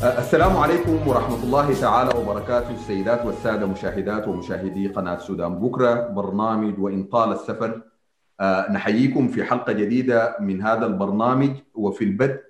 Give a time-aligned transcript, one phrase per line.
[0.00, 7.04] السلام عليكم ورحمة الله تعالى وبركاته السيدات والسادة مشاهدات ومشاهدي قناة سودان بكرة برنامج وإن
[7.04, 7.82] طال السفر.
[8.70, 11.50] نحييكم في حلقة جديدة من هذا البرنامج.
[11.74, 12.40] وفي البدء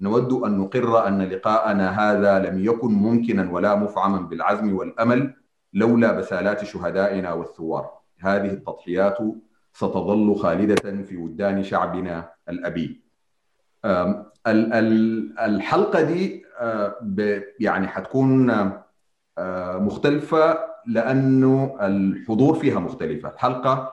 [0.00, 5.34] نود أن نقر أن لقاءنا هذا لم يكن ممكنا ولا مفعما بالعزم والأمل
[5.74, 7.90] لولا بسالات شهدائنا والثوار.
[8.20, 9.18] هذه التضحيات
[9.72, 13.02] ستظل خالدة في وجدان شعبنا الأبي.
[15.38, 16.49] الحلقة دي
[17.60, 18.70] يعني حتكون
[19.78, 23.28] مختلفة لأنه الحضور فيها مختلفة.
[23.28, 23.92] الحلقة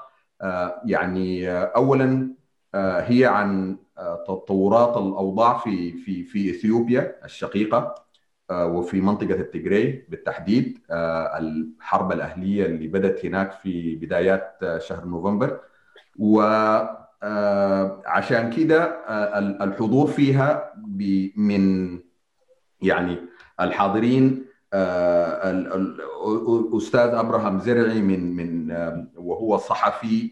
[0.85, 2.33] يعني أولا
[2.75, 3.77] هي عن
[4.27, 7.95] تطورات الأوضاع في في في إثيوبيا الشقيقة
[8.51, 15.59] وفي منطقة التجري بالتحديد الحرب الأهلية اللي بدأت هناك في بدايات شهر نوفمبر.
[16.19, 17.09] وعشان
[18.49, 18.83] كده
[19.63, 20.73] الحضور فيها
[21.35, 21.99] من
[22.81, 23.17] يعني
[23.59, 24.45] الحاضرين
[26.73, 28.71] الأستاذ أبراهام زرعي من من
[29.17, 30.31] وهو صحفي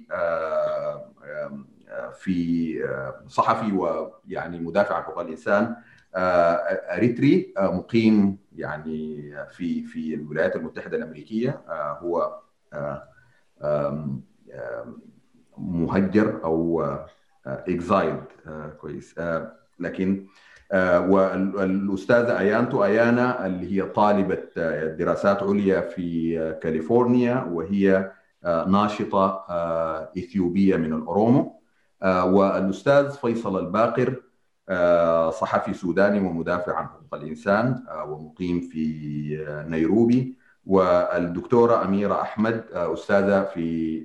[2.13, 2.79] في
[3.27, 5.75] صحفي ويعني مدافع عن حقوق الإنسان
[6.15, 11.61] أريتري مقيم يعني في في الولايات المتحدة الأمريكية
[11.99, 12.39] هو
[15.57, 16.85] مهجر أو
[17.45, 18.25] اكزايلد
[18.81, 19.15] كويس
[19.79, 20.27] لكن
[20.73, 24.43] والأستاذة أيانتو أيانا اللي هي طالبة
[24.99, 28.11] دراسات عليا في كاليفورنيا وهي
[28.67, 29.45] ناشطة
[30.17, 31.61] إثيوبية من الأورومو.
[32.03, 34.21] والأستاذ فيصل الباقر
[35.31, 40.35] صحفي سوداني ومدافع عن حقوق الإنسان ومقيم في نيروبي.
[40.65, 43.99] والدكتورة أميرة أحمد أستاذة في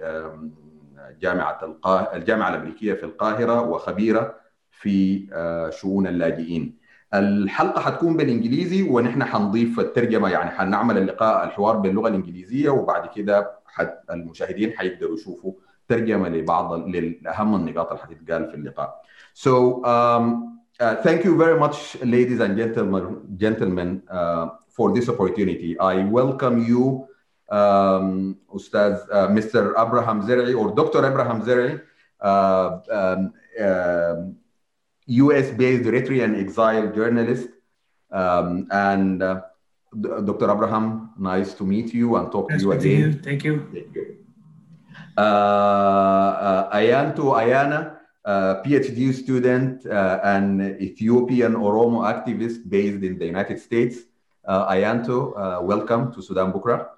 [1.20, 1.76] جامعة
[2.14, 4.39] الجامعة الأمريكية في القاهرة وخبيرة
[4.80, 5.26] في
[5.80, 6.80] شؤون اللاجئين.
[7.14, 13.50] الحلقة حتكون بالإنجليزي ونحن حنضيف الترجمة يعني حنعمل اللقاء الحوار باللغة الإنجليزية وبعد كده
[14.10, 15.52] المشاهدين حيقدروا يشوفوا
[15.88, 19.02] ترجمة لبعض لأهم النقاط اللي حتتقال في اللقاء.
[19.34, 20.24] So um,
[20.80, 23.04] uh, thank you very much, ladies and gentlemen,
[23.36, 24.46] gentlemen uh,
[24.76, 25.78] for this opportunity.
[25.78, 27.06] I welcome you,
[27.58, 29.62] um, Ustaz, uh, Mr.
[29.84, 31.00] Abraham Zer'i or Dr.
[31.10, 31.72] Abraham Zer'i,
[32.20, 33.20] um,
[35.10, 37.48] US-based Eritrean exile journalist.
[38.10, 39.42] Um, and uh,
[40.00, 40.50] Dr.
[40.50, 42.98] Abraham, nice to meet you and talk nice to you again.
[42.98, 43.12] You.
[43.14, 43.66] Thank you.
[43.72, 44.16] Thank you.
[45.16, 53.26] Uh, uh, Ayantu Ayana, uh, PhD student uh, and Ethiopian Oromo activist based in the
[53.26, 53.98] United States.
[54.44, 56.88] Uh, Ayantu, welcome to Sudan Bukra.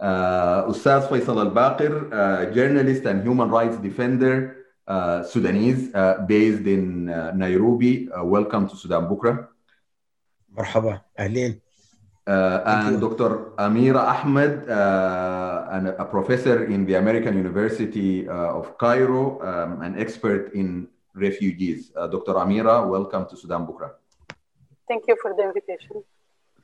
[0.00, 4.57] Ustaz Faisal Al-Baqir, journalist and human rights defender,
[4.88, 8.08] uh, Sudanese uh, based in uh, Nairobi.
[8.10, 9.46] Uh, welcome to Sudan Bukra.
[10.56, 11.60] Marhaba, Ahlin.
[12.26, 13.52] Uh, and Dr.
[13.56, 20.88] Amira Ahmed, uh, a professor in the American University of Cairo, um, an expert in
[21.14, 21.88] refugees.
[21.88, 22.34] Dr.
[22.34, 23.92] Amira, welcome to Sudan Bukra.
[24.86, 26.02] Thank you for the invitation.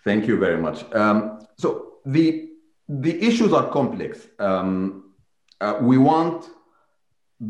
[0.05, 0.85] Thank you very much.
[0.93, 2.51] Um, so the
[2.87, 4.29] the issues are complex.
[4.39, 5.15] Um,
[5.81, 6.51] we want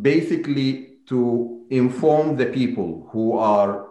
[0.02, 3.88] basically to inform the people who are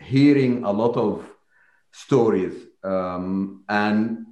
[0.00, 1.28] hearing a lot of
[1.92, 2.52] stories
[2.84, 4.26] um, and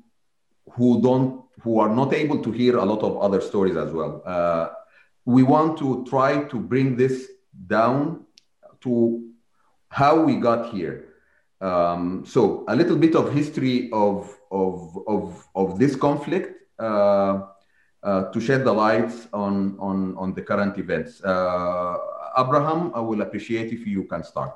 [0.72, 4.22] who don't who are not able to hear a lot of other stories as well.
[4.26, 4.68] Uh,
[5.24, 7.26] we want to try to bring this
[7.66, 8.26] down
[8.82, 9.30] to
[9.88, 11.06] how we got here.
[11.60, 16.52] Um, so a little bit of history of of of, of this conflict.
[16.78, 17.42] Uh,
[18.04, 21.24] Uh, to shed the lights on on on the current events.
[21.24, 21.96] Uh,
[22.36, 24.52] Abraham i will appreciate if you can start.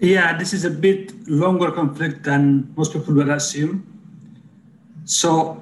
[0.00, 3.84] Yeah, this is a bit longer conflict than most people would assume.
[5.04, 5.60] So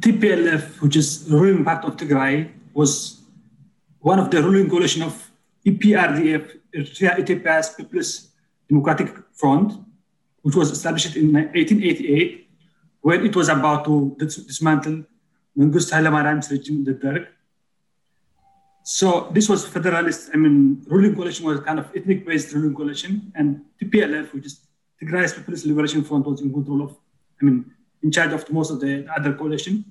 [0.00, 3.22] TPLF, which is ruling part of Tigray, was
[4.00, 5.30] one of the ruling coalition of
[5.64, 8.28] EPRDF, Eritrea Ethiopia's People's
[8.68, 9.80] Democratic Front,
[10.42, 12.41] which was established in 1888
[13.02, 15.04] when it was about to dismantle
[15.58, 17.26] Mengistu Haile Mariam's regime, the Derg.
[18.84, 23.60] So this was federalist, I mean, ruling coalition was kind of ethnic-based ruling coalition, and
[23.80, 24.66] TPLF, which is
[25.00, 26.96] Tigray's People's Liberation Front, was in control of,
[27.40, 27.70] I mean,
[28.02, 29.84] in charge of most of the other coalition.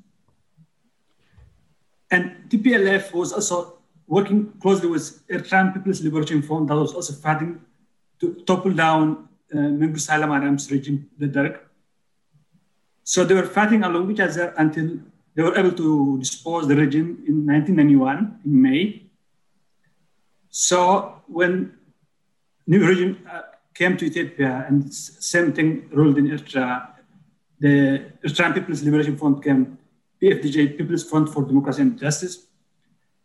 [2.10, 3.78] And TPLF was also
[4.08, 7.62] working closely with Eritrean People's Liberation Front that was also fighting
[8.20, 11.60] to topple down uh, Mengistu Haile Mariam's regime, the Derg.
[13.04, 15.00] So they were fighting along each other until
[15.36, 19.04] they were able to dispose the regime in 1991 in May.
[20.50, 21.78] So when
[22.68, 23.42] new regime uh,
[23.74, 26.88] came to Ethiopia and same thing ruled in Eritrea.
[27.60, 29.78] The Eritrean People's Liberation Front came,
[30.22, 32.48] PFDJ, People's Front for Democracy and Justice,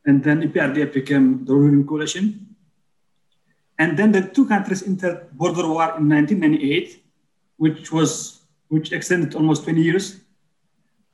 [0.04, 2.54] and then EPRDF became the ruling coalition.
[3.78, 7.02] And then the two countries entered border war in 1998,
[7.58, 8.35] which was
[8.68, 10.20] which extended almost 20 years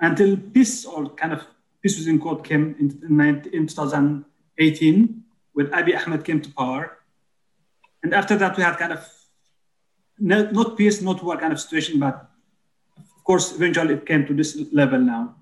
[0.01, 1.47] until peace or kind of
[1.83, 5.23] peace within court came in, in 2018
[5.53, 6.99] when Abiy Ahmed came to power.
[8.03, 9.09] And after that, we had kind of
[10.19, 12.29] not, not peace, not war kind of situation, but
[12.99, 15.37] of course, eventually it came to this level now.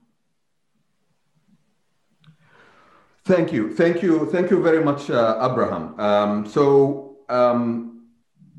[3.24, 5.98] Thank you, thank you, thank you very much, uh, Abraham.
[6.00, 8.08] Um, so um,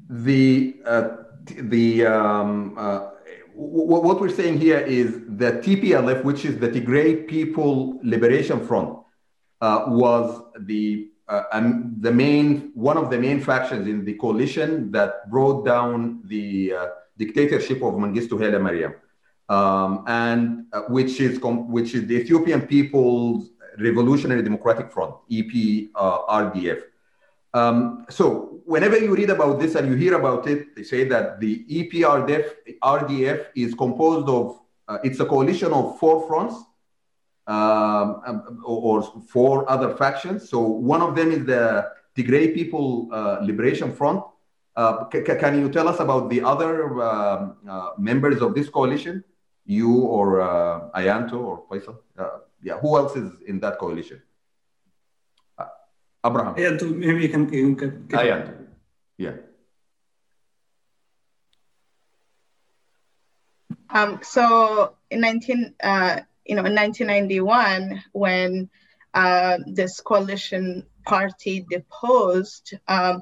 [0.10, 1.10] the uh,
[1.46, 3.11] the um, uh,
[3.56, 8.98] what we're saying here is that TPLF, which is the Tigray People Liberation Front,
[9.62, 14.92] uh, was the uh, um, the main one of the main factions in the coalition
[14.92, 16.88] that brought down the uh,
[17.18, 18.96] dictatorship of Mengistu Haile Mariam,
[19.48, 26.82] um, and uh, which is which is the Ethiopian People's Revolutionary Democratic Front (EPRDF).
[27.54, 31.40] Um, so whenever you read about this and you hear about it, they say that
[31.40, 32.54] the EPRDF
[32.84, 36.56] RDF is composed of uh, it's a coalition of four fronts
[37.48, 40.50] um, um or, four other factions.
[40.50, 44.24] So one of them is the Tigray People uh, Liberation Front.
[44.76, 49.24] Uh, can you tell us about the other um, uh, members of this coalition?
[49.66, 51.98] You or uh, Ayantu or Faisal?
[52.18, 54.22] Uh, yeah, who else is in that coalition?
[56.26, 56.56] Abraham.
[56.56, 57.52] Ayantu, maybe you can.
[57.52, 58.58] You can Ayantu.
[59.18, 59.36] Yeah.
[63.90, 68.70] Um, so in 19, uh, you know, in 1991, when
[69.14, 73.22] uh, this coalition party deposed um,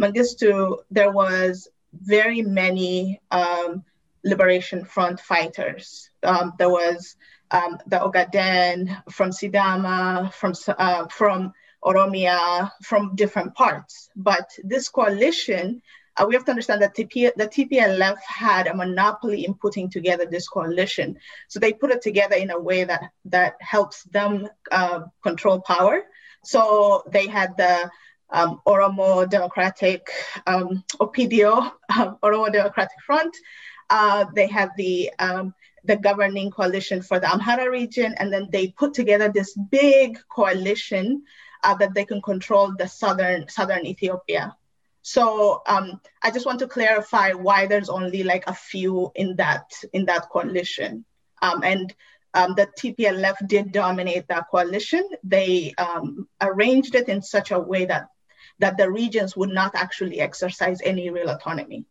[0.00, 3.84] Mengistu, there was very many um,
[4.24, 6.10] liberation front fighters.
[6.22, 7.16] Um, there was
[7.50, 11.52] um, the Ogaden from Sidama, from uh, from
[11.86, 14.10] Oromia, from different parts.
[14.16, 15.82] But this coalition,
[16.16, 20.26] uh, we have to understand that TP, the TPLF had a monopoly in putting together
[20.26, 21.18] this coalition.
[21.48, 26.02] So they put it together in a way that, that helps them uh, control power.
[26.44, 27.90] So they had the
[28.30, 30.08] um, Oromo Democratic,
[30.46, 33.36] um, OPDO, um, Oromo Democratic Front.
[33.88, 35.54] Uh, they had the um,
[35.84, 41.22] the governing coalition for the Amhara region, and then they put together this big coalition
[41.64, 44.56] uh, that they can control the southern southern Ethiopia.
[45.02, 49.70] So um, I just want to clarify why there's only like a few in that
[49.92, 51.04] in that coalition,
[51.42, 51.94] um, and
[52.34, 55.08] um, the TPLF did dominate that coalition.
[55.22, 58.08] They um, arranged it in such a way that
[58.58, 61.84] that the regions would not actually exercise any real autonomy.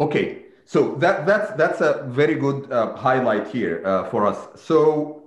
[0.00, 4.48] Okay, so that that's that's a very good uh, highlight here uh, for us.
[4.60, 5.17] So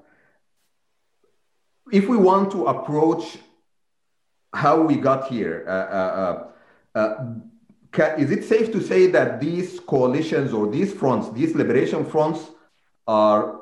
[1.92, 3.38] if we want to approach
[4.54, 6.50] how we got here, uh, uh,
[6.96, 7.36] uh, uh
[7.92, 12.40] can, is it safe to say that these coalitions or these fronts, these liberation fronts,
[13.08, 13.60] are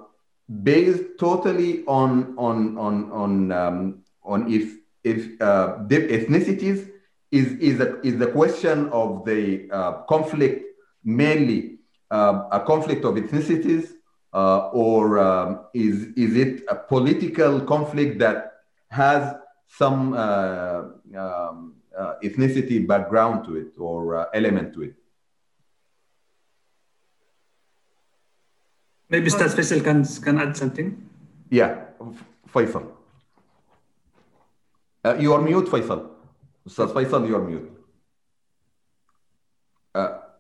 [0.63, 6.91] based totally on on on on um, on if if uh, ethnicities?
[7.31, 10.65] Is is a, is the question of the uh, conflict
[11.04, 11.77] mainly
[12.11, 13.94] a conflict of ethnicities
[14.33, 18.54] uh, or um, is, is it a political conflict that
[18.90, 19.36] has
[19.68, 20.83] some uh,
[21.18, 24.95] um, uh, ethnicity background to it or uh, element to it?
[29.09, 31.09] Maybe Stas Faisal can, can add something.
[31.50, 31.86] Yeah,
[32.54, 32.92] Faisal.
[35.04, 36.09] Uh, you are mute, Faisal.
[36.68, 37.71] Ustaz Faisal, you are mute.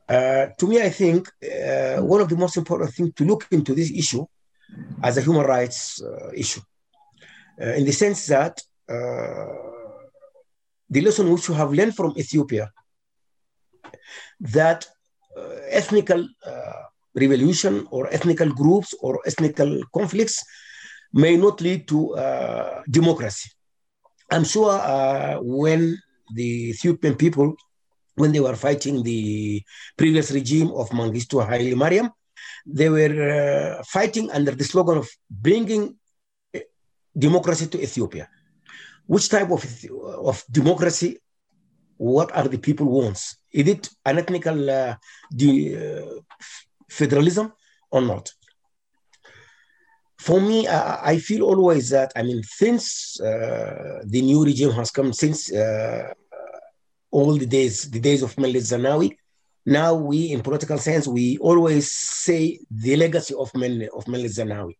[0.09, 3.75] Uh, to me, I think uh, one of the most important things to look into
[3.75, 4.25] this issue
[5.03, 6.61] as a human rights uh, issue,
[7.61, 9.45] uh, in the sense that uh,
[10.89, 12.71] the lesson which you have learned from Ethiopia,
[14.39, 14.87] that
[15.69, 16.27] ethnical
[17.15, 20.43] revolution or ethnical groups or ethnical conflicts
[21.13, 22.15] may not lead to
[22.89, 23.49] democracy.
[24.31, 24.75] I'm sure
[25.41, 25.97] when
[26.33, 27.55] the Ethiopian people
[28.19, 29.21] when they were fighting the
[29.95, 32.09] previous regime of Mengistu Haile Mariam,
[32.65, 33.17] they were
[33.79, 35.95] uh, fighting under the slogan of bringing
[36.53, 36.65] eh,
[37.17, 38.27] democracy to Ethiopia.
[39.07, 39.61] Which type of,
[40.29, 41.17] of democracy,
[41.97, 43.37] what are the people wants?
[43.51, 46.19] Is it an ethnical uh, uh,
[46.89, 47.53] federalism
[47.89, 48.25] or not?
[50.19, 54.91] For me, I, I, feel always that, I mean, since uh, the new regime has
[54.91, 56.13] come, since uh,
[57.11, 59.17] all the days, the days of Meles Zenawi.
[59.65, 64.77] Now we, in political science, we always say the legacy of Mel of Meles Zenawi.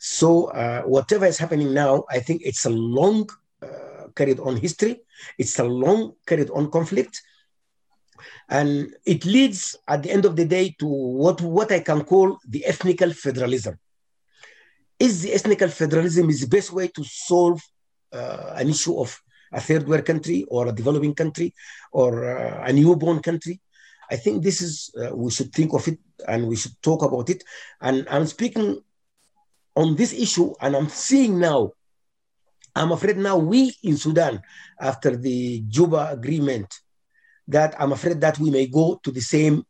[0.00, 3.28] So uh, whatever is happening now, I think it's a long
[3.62, 5.00] uh, carried on history.
[5.38, 7.22] It's a long carried on conflict.
[8.48, 12.38] And it leads at the end of the day to what, what I can call
[12.48, 13.78] the ethnical federalism.
[14.98, 17.60] Is the ethnical federalism is the best way to solve
[18.12, 19.18] uh, an issue of
[19.52, 21.54] a third world country or a developing country
[21.92, 23.60] or uh, a newborn country?
[24.10, 27.30] I think this is, uh, we should think of it and we should talk about
[27.30, 27.42] it.
[27.80, 28.80] And I'm speaking
[29.74, 31.72] on this issue and I'm seeing now,
[32.74, 34.42] I'm afraid now we in Sudan,
[34.80, 36.74] after the Juba agreement,
[37.48, 39.64] that I'm afraid that we may go to the same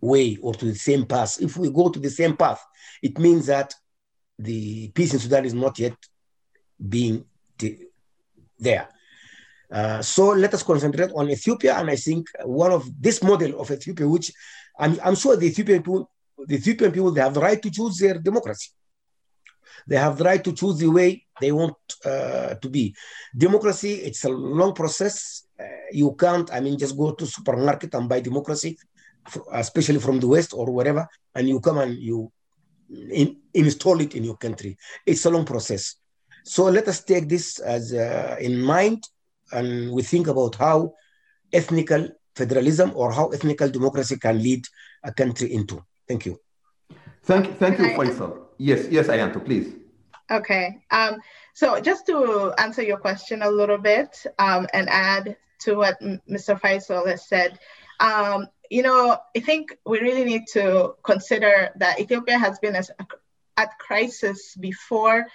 [0.00, 1.40] way or to the same path.
[1.40, 2.62] If we go to the same path,
[3.02, 3.74] it means that
[4.38, 5.96] the peace in Sudan is not yet
[6.88, 7.24] being
[8.58, 8.88] there.
[9.70, 13.70] Uh, so let us concentrate on Ethiopia, and I think one of this model of
[13.70, 14.32] Ethiopia, which
[14.78, 16.10] I'm, I'm sure the Ethiopian people,
[16.46, 18.70] the Ethiopian people, they have the right to choose their democracy.
[19.88, 22.94] They have the right to choose the way they want uh, to be.
[23.36, 25.46] Democracy, it's a long process.
[25.58, 28.78] Uh, you can't, I mean, just go to supermarket and buy democracy,
[29.52, 32.32] especially from the West or wherever, and you come and you
[32.90, 34.76] in, install it in your country.
[35.04, 35.96] It's a long process.
[36.46, 39.02] So let us take this as uh, in mind,
[39.50, 40.94] and we think about how
[41.52, 44.64] ethnical federalism or how ethnical democracy can lead
[45.02, 45.84] a country into.
[46.06, 46.38] Thank you.
[47.24, 48.46] Thank, thank you, Faisal.
[48.58, 49.74] Yes, yes, Ayantu, please.
[50.30, 50.78] Okay.
[50.92, 51.18] Um,
[51.52, 56.60] so just to answer your question a little bit um, and add to what Mr.
[56.60, 57.58] Faisal has said,
[57.98, 62.92] um, you know, I think we really need to consider that Ethiopia has been as,
[63.56, 65.26] at crisis before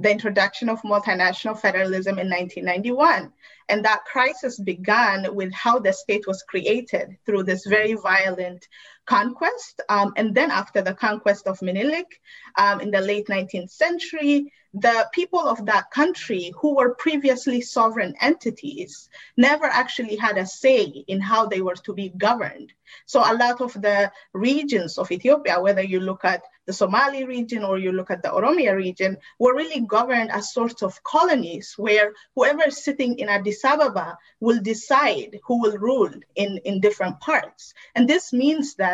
[0.00, 3.32] the introduction of multinational federalism in 1991.
[3.68, 8.66] And that crisis began with how the state was created through this very violent
[9.06, 9.80] conquest.
[9.88, 12.20] Um, and then after the conquest of Menelik
[12.58, 18.14] um, in the late 19th century, the people of that country who were previously sovereign
[18.20, 22.72] entities never actually had a say in how they were to be governed.
[23.06, 27.64] So a lot of the regions of Ethiopia, whether you look at the Somali region
[27.64, 32.12] or you look at the Oromia region, were really governed as sorts of colonies where
[32.36, 37.74] whoever is sitting in Addis Ababa will decide who will rule in, in different parts.
[37.96, 38.89] And this means that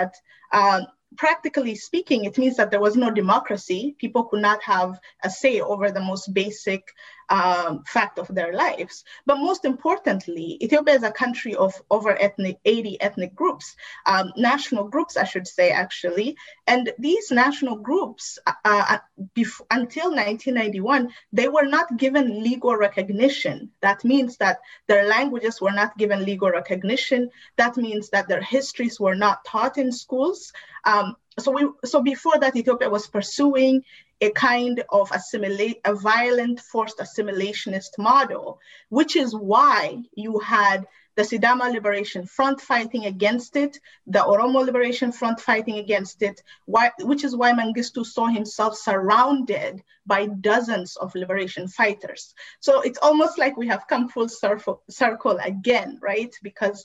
[0.52, 0.86] um,
[1.16, 3.96] practically speaking, it means that there was no democracy.
[3.98, 6.82] People could not have a say over the most basic
[7.28, 9.04] um, fact of their lives.
[9.24, 14.84] But most importantly, Ethiopia is a country of over ethnic, 80 ethnic groups, um, national
[14.88, 16.36] groups, I should say, actually.
[16.66, 18.98] And these national groups, uh, uh
[19.34, 23.70] bef- until 1991, they were not given legal recognition.
[23.80, 27.30] That means that their languages were not given legal recognition.
[27.56, 30.52] That means that their histories were not taught in schools.
[30.84, 33.82] Um, so we so before that ethiopia was pursuing
[34.20, 38.58] a kind of assimilate a violent forced assimilationist model
[38.88, 45.12] which is why you had the Sidama Liberation Front fighting against it, the Oromo Liberation
[45.12, 51.14] Front fighting against it, why, which is why Mengistu saw himself surrounded by dozens of
[51.14, 52.34] liberation fighters.
[52.60, 56.34] So it's almost like we have come full circle, circle again, right?
[56.42, 56.84] Because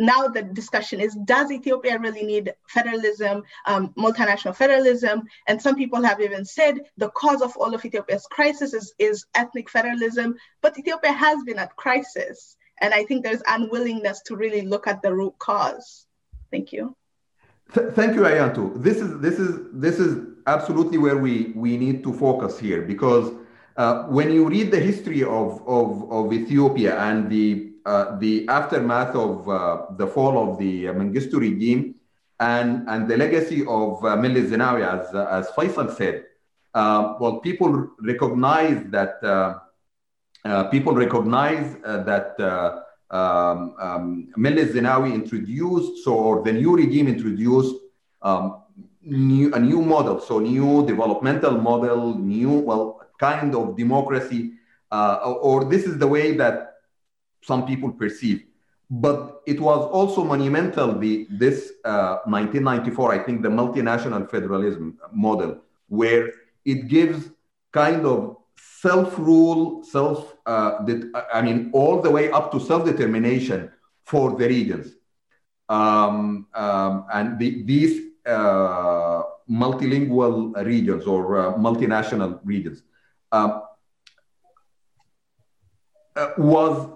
[0.00, 5.22] now the discussion is does Ethiopia really need federalism, um, multinational federalism?
[5.46, 9.26] And some people have even said the cause of all of Ethiopia's crisis is, is
[9.34, 12.56] ethnic federalism, but Ethiopia has been at crisis.
[12.80, 16.06] And I think there's unwillingness to really look at the root cause.
[16.50, 16.96] Thank you.
[17.74, 18.82] Th- thank you, Ayantu.
[18.82, 23.32] This is this is this is absolutely where we we need to focus here because
[23.76, 29.14] uh, when you read the history of, of, of Ethiopia and the uh, the aftermath
[29.14, 31.94] of uh, the fall of the Mengistu regime
[32.38, 36.24] and, and the legacy of uh, Zenawi, as, as Faisal said,
[36.74, 42.38] uh, well, people recognize that uh, people recognize that
[43.10, 47.74] um, um, Zenawi introduced, so or the new regime introduced
[48.22, 48.62] um,
[49.02, 54.52] new, a new model, so new developmental model, new well kind of democracy,
[54.90, 56.69] or this is the way that
[57.42, 58.44] some people perceive.
[58.90, 65.60] But it was also monumental, the, this uh, 1994, I think, the multinational federalism model,
[65.88, 66.32] where
[66.64, 67.30] it gives
[67.72, 70.84] kind of self-rule, self, uh,
[71.32, 73.70] I mean, all the way up to self-determination
[74.04, 74.94] for the regions.
[75.68, 82.82] Um, um, and the, these uh, multilingual regions or uh, multinational regions
[83.30, 83.62] um,
[86.16, 86.88] uh, was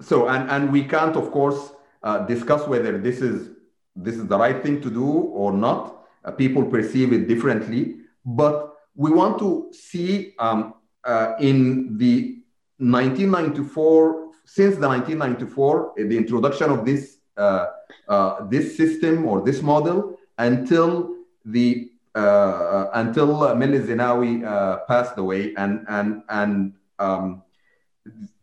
[0.00, 1.72] so and and we can't of course
[2.02, 3.50] uh, discuss whether this is
[3.94, 6.04] this is the right thing to do or not.
[6.24, 12.38] Uh, people perceive it differently, but we want to see um, uh, in the
[12.78, 17.66] 1994 since the 1994 the introduction of this uh,
[18.08, 24.42] uh, this system or this model until the uh, until Meles Zenawi
[24.86, 27.42] passed away and and and um,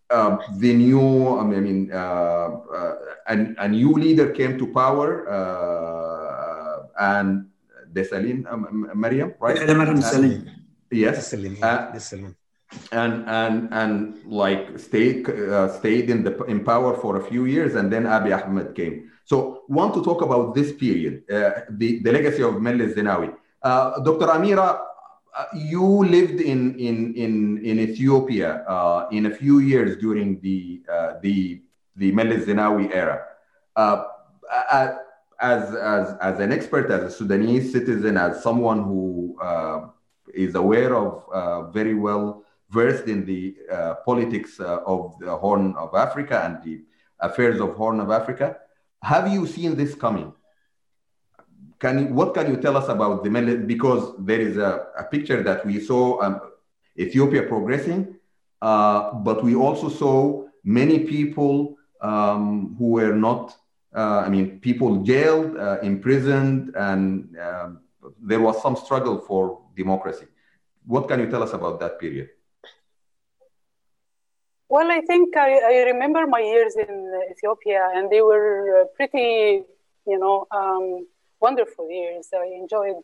[0.09, 2.95] uh, the new, I mean, uh, uh,
[3.27, 5.29] a, a, new leader came to power,
[6.99, 7.45] and
[7.93, 9.57] Desalegn, um, Mariam, right?
[10.91, 11.29] Yes.
[12.91, 15.25] And and and like stayed
[15.77, 19.09] stayed in the in power for a few years, and then Abiy Ahmed came.
[19.25, 23.33] So, want to talk about this period, the the legacy of Meles Zenawi.
[23.63, 24.27] Dr.
[24.27, 24.79] Amira,
[25.35, 30.81] uh, you lived in in in in Ethiopia uh, in a few years during the
[30.91, 31.61] uh, the
[31.95, 33.25] the Meles Zenawi era.
[33.75, 34.05] Uh,
[34.71, 34.95] as
[35.41, 39.87] as as an expert, as a Sudanese citizen, as someone who uh,
[40.33, 43.55] is aware of very well versed in the
[44.05, 46.83] politics of the Horn of Africa and the
[47.19, 48.57] affairs of Horn of Africa,
[49.03, 50.33] have you seen this coming?
[51.79, 53.65] Can what can you tell us about the millet?
[53.67, 56.41] Because there is a, a picture that we saw um,
[56.97, 58.15] Ethiopia progressing,
[58.61, 63.55] uh, but we also saw many people um, who were not,
[63.95, 67.79] uh, I mean, people jailed, uh, imprisoned, and um,
[68.21, 70.25] there was some struggle for democracy.
[70.85, 72.29] What can you tell us about that period?
[74.67, 79.63] Well, I think I, I remember my years in Ethiopia, and they were pretty,
[80.05, 81.07] you know, um,
[81.41, 82.29] wonderful years.
[82.33, 83.01] I enjoyed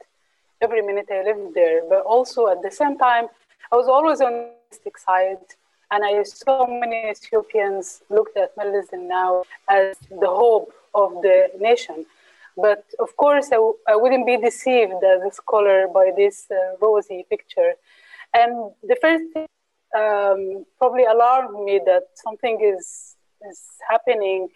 [0.62, 3.26] every minute I lived there, but also at the same time,
[3.72, 4.34] I was always on
[4.84, 5.46] the side.
[5.92, 12.06] And I saw many Ethiopians looked at Meles now as the hope of the nation.
[12.58, 16.56] But of course, I w- I wouldn't be deceived as a scholar by this uh,
[16.82, 17.74] rosy picture.
[18.34, 19.48] And the first thing
[20.02, 23.16] um, probably alarmed me that something is,
[23.50, 24.50] is happening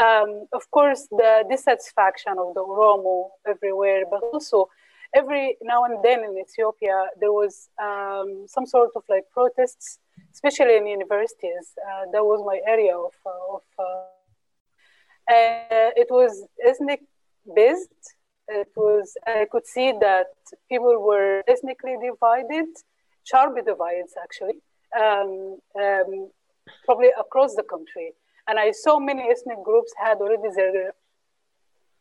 [0.00, 4.68] um, of course, the dissatisfaction of the Oromo everywhere, but also
[5.14, 9.98] every now and then in Ethiopia, there was um, some sort of like protests,
[10.32, 11.72] especially in universities.
[11.86, 14.18] Uh, that was my area of, uh, of uh,
[15.30, 17.02] and it was ethnic
[17.54, 18.14] based.
[18.48, 20.28] It was, I could see that
[20.70, 22.68] people were ethnically divided,
[23.24, 24.58] sharp divides actually,
[24.98, 26.30] um, um,
[26.86, 28.14] probably across the country.
[28.48, 30.92] And I saw many ethnic groups had already their,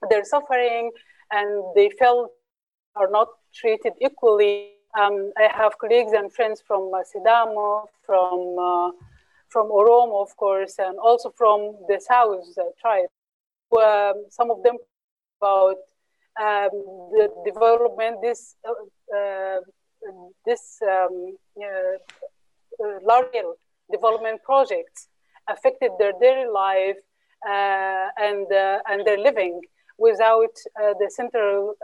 [0.09, 0.91] their suffering
[1.31, 2.31] and they felt
[2.95, 4.71] are not treated equally.
[4.97, 8.91] Um, I have colleagues and friends from uh, Sidamo, from, uh,
[9.49, 13.09] from Oromo, of course, and also from the South uh, tribe.
[13.77, 14.77] Um, some of them
[15.41, 15.75] about
[16.39, 16.71] um,
[17.11, 19.57] the development, this, uh, uh
[20.45, 23.27] this um, uh, large
[23.91, 25.09] development projects
[25.47, 26.97] affected their daily life
[27.47, 29.61] uh, and, uh, and their living
[29.97, 31.75] without uh, the central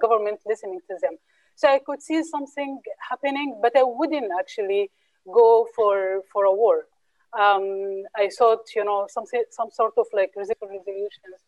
[0.00, 1.16] government listening to them.
[1.54, 4.90] So I could see something happening, but I wouldn't actually
[5.30, 6.86] go for, for a war.
[7.38, 11.40] Um, I thought, you know, some, some sort of like resolutions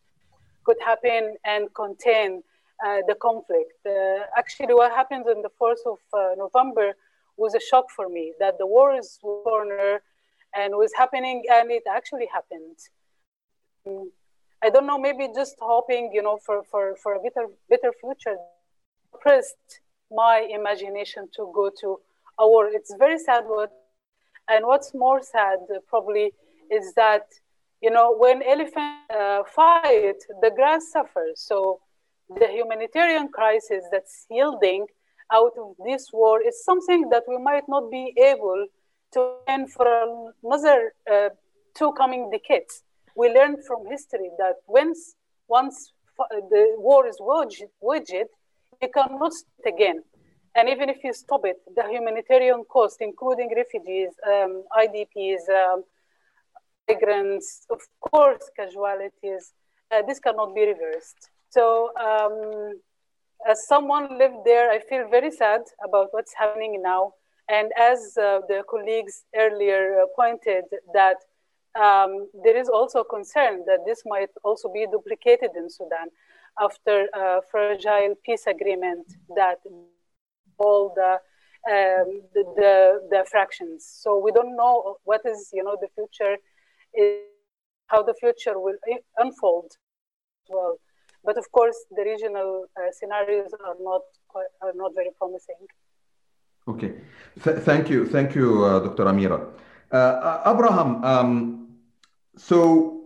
[0.63, 2.43] could happen and contain
[2.85, 3.73] uh, the conflict.
[3.85, 6.93] Uh, actually, what happened on the 4th of uh, November
[7.37, 10.01] was a shock for me that the war is corner
[10.55, 12.77] and was happening and it actually happened.
[14.63, 18.37] I don't know maybe just hoping you know for for for a better better future.
[19.19, 21.99] Pressed my imagination to go to
[22.39, 22.67] a war.
[22.67, 23.71] It's very sad what
[24.49, 26.31] and what's more sad probably
[26.71, 27.25] is that
[27.81, 31.41] you know when elephants uh, fight the grass suffers.
[31.49, 31.79] So
[32.29, 34.87] the humanitarian crisis that's yielding
[35.31, 38.67] out of this war is something that we might not be able
[39.13, 39.87] to learn for
[40.43, 41.29] another uh,
[41.75, 42.83] two coming decades.
[43.15, 45.15] We learned from history that once,
[45.47, 45.91] once
[46.49, 48.27] the war is waged, waged
[48.81, 50.03] you cannot start again.
[50.55, 55.83] And even if you stop it, the humanitarian cost, including refugees, um, IDPs, um,
[56.87, 59.53] migrants, of course, casualties,
[59.91, 61.29] uh, this cannot be reversed.
[61.49, 62.79] So, um,
[63.49, 67.13] as someone lived there, I feel very sad about what's happening now.
[67.49, 71.17] And as uh, the colleagues earlier uh, pointed that
[71.75, 76.07] um, there is also concern that this might also be duplicated in Sudan
[76.59, 79.59] after a fragile peace agreement that
[80.57, 81.13] all the,
[81.69, 83.85] um, the, the, the fractions.
[84.01, 86.37] So we don't know what is, you know, the future
[87.87, 88.77] how the future will
[89.17, 89.71] unfold.
[90.49, 90.77] Well,
[91.23, 94.01] but of course, the regional uh, scenarios are not
[94.61, 95.67] are not very promising.
[96.67, 96.93] Okay,
[97.43, 99.05] Th thank you, thank you, uh, Dr.
[99.05, 99.39] Amira.
[99.91, 101.67] Uh, Abraham, um,
[102.37, 103.01] so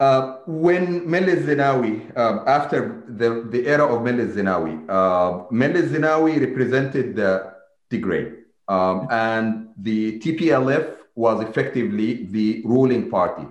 [0.00, 6.40] uh, when Meles Zenawi, um, after the, the era of Meles Zenawi, uh, Meles Zenawi
[6.40, 7.52] represented the
[7.90, 8.34] Tigray,
[8.68, 13.46] um, and the TPLF was effectively the ruling party.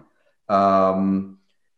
[0.49, 1.38] Um,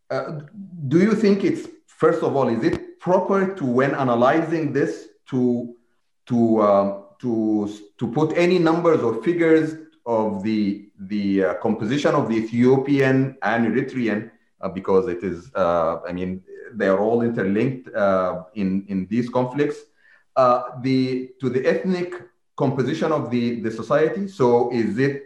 [0.09, 0.39] uh,
[0.87, 5.74] do you think it's first of all, is it proper to when analyzing this to
[6.27, 12.29] to um, to to put any numbers or figures of the the uh, composition of
[12.29, 17.93] the Ethiopian and Eritrean uh, because it is uh, I mean they are all interlinked
[17.93, 19.77] uh, in in these conflicts
[20.35, 22.13] uh, the to the ethnic
[22.55, 25.23] composition of the the society so is it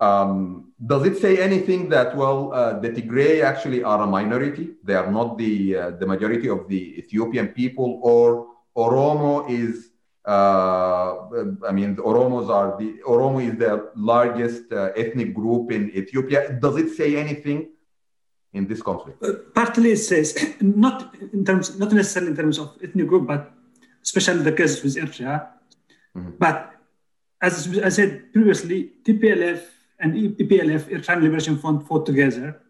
[0.00, 4.70] um, does it say anything that well uh, the Tigray actually are a minority?
[4.82, 9.91] They are not the the majority of the Ethiopian people, or Oromo is.
[10.24, 11.26] Uh,
[11.68, 16.52] I mean, the Oromos are the Oromo is the largest uh, ethnic group in Ethiopia.
[16.52, 17.70] Does it say anything
[18.52, 19.22] in this conflict?
[19.22, 23.52] Uh, partly it says not in terms, not necessarily in terms of ethnic group, but
[24.02, 25.48] especially the case with Eritrea.
[26.16, 26.30] Mm-hmm.
[26.38, 26.72] But
[27.40, 29.60] as I said previously, TPLF
[29.98, 32.60] and EPLF, Eritrean Liberation Front, fought together.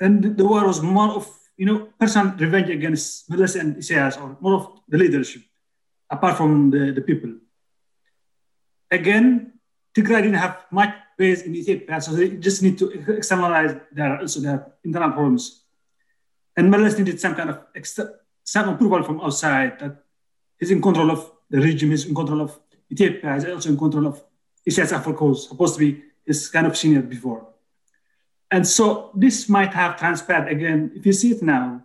[0.00, 4.36] And the war was more of, you know, personal revenge against Meles and Isaias, or
[4.40, 5.42] more of the leadership,
[6.10, 7.34] apart from the, the people.
[8.90, 9.52] Again,
[9.94, 14.40] Tigray didn't have much base in Ethiopia, so they just need to externalize their, also
[14.40, 15.64] their internal problems.
[16.56, 17.60] And Meles needed some kind of
[18.44, 20.02] some approval from outside that
[20.58, 22.58] he's in control of the regime, he's in control of
[22.90, 24.22] Ethiopia, he's also in control of
[24.66, 27.46] Isaias Afwerki was supposed to be his kind of senior before.
[28.50, 30.92] And so this might have transpired again.
[30.94, 31.82] If you see it now,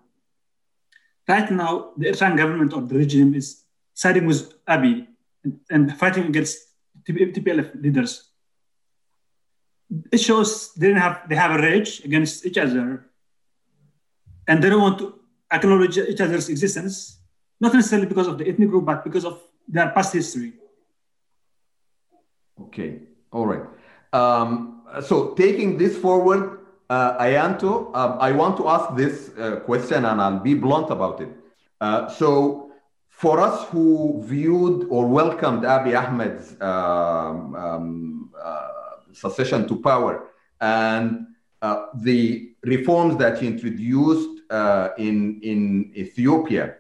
[1.27, 3.62] right now, the Eritrean government or the regime is
[3.93, 5.07] siding with Abiy
[5.43, 6.57] and, and fighting against
[7.05, 8.29] TPLF leaders.
[10.11, 13.05] It shows they have they have a rage against each other,
[14.47, 15.19] and they don't want to
[15.51, 17.19] acknowledge each other's existence,
[17.59, 20.53] not necessarily because of the ethnic group, but because of their past history.
[22.59, 23.01] Okay,
[23.31, 23.63] all right.
[24.13, 30.05] Um, so taking this forward, uh, Ayantu, um, I want to ask this uh, question
[30.05, 31.29] and I'll be blunt about it.
[31.81, 32.71] Uh, so
[33.15, 38.67] for us who viewed or welcomed Abiy Ahmed's um, um, uh,
[39.13, 41.27] succession to power and
[41.61, 46.75] uh, the reforms that he introduced uh, in, in Ethiopia,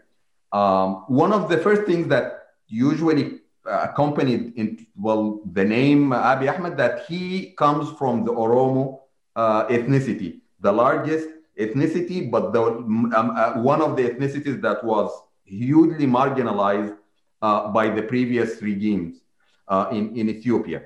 [0.51, 6.75] um, one of the first things that usually accompanied in well the name Abiy Ahmed
[6.77, 8.99] that he comes from the Oromo
[9.35, 15.09] uh, ethnicity, the largest ethnicity, but the, um, uh, one of the ethnicities that was
[15.45, 16.95] hugely marginalized
[17.41, 19.21] uh, by the previous regimes
[19.67, 20.83] uh, in, in Ethiopia.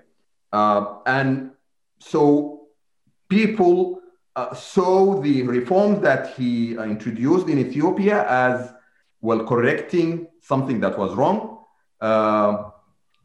[0.51, 1.51] Uh, and
[1.99, 2.67] so
[3.29, 4.01] people
[4.35, 8.73] uh, saw the reforms that he introduced in Ethiopia as
[9.21, 11.57] well correcting something that was wrong
[12.01, 12.69] uh,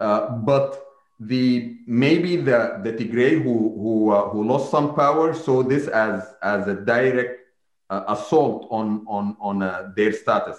[0.01, 0.85] uh, but
[1.21, 6.35] the maybe the the Tigray who who uh, who lost some power saw this as
[6.43, 7.39] as a direct
[7.91, 9.59] assault on on on
[9.95, 10.57] their status.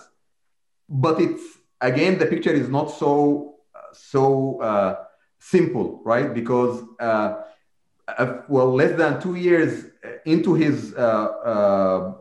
[0.93, 1.43] But it's
[1.81, 3.55] again the picture is not so
[3.93, 4.97] so
[5.39, 6.33] simple, right?
[6.33, 6.83] Because
[8.47, 9.85] well, less than two years
[10.25, 12.13] into his uh, uh,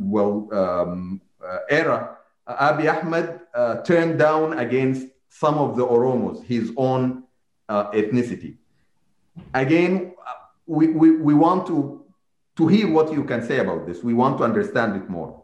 [0.00, 2.16] well um, uh, era,
[2.48, 3.40] Abiy Ahmed
[3.84, 7.24] turned down against some of the Oromos, his own
[7.68, 8.56] uh, ethnicity.
[9.52, 10.14] Again,
[10.66, 12.04] we, we, we want to,
[12.56, 14.02] to hear what you can say about this.
[14.02, 15.42] We want to understand it more.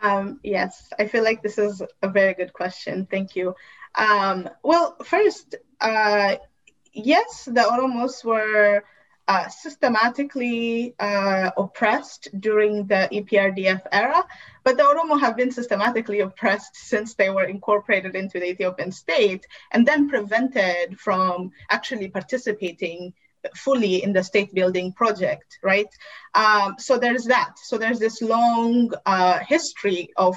[0.00, 3.06] Um, yes, I feel like this is a very good question.
[3.10, 3.54] Thank you.
[3.94, 6.36] Um, well, first, uh,
[6.92, 8.84] yes, the Oromos were
[9.28, 14.24] uh, systematically uh, oppressed during the EPRDF era,
[14.64, 19.46] but the Oromo have been systematically oppressed since they were incorporated into the Ethiopian state
[19.72, 23.12] and then prevented from actually participating
[23.54, 25.88] fully in the state building project, right?
[26.34, 27.58] Um, so there's that.
[27.58, 30.36] So there's this long uh, history of